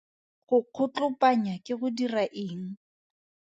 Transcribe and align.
Go 0.47 0.57
kgotlopanya 0.63 1.53
ke 1.65 1.73
go 1.79 1.87
dira 1.97 2.23
eng? 2.45 2.63